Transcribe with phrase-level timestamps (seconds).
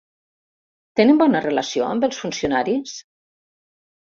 [0.99, 2.99] Tenen bona relació amb els funcionaris?